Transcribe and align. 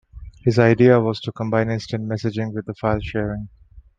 His 0.39 0.57
idea 0.57 0.99
was 0.99 1.19
to 1.21 1.31
combine 1.31 1.69
instant 1.69 2.09
messaging 2.09 2.53
with 2.53 2.65
file 2.75 2.99
sharing. 3.01 3.49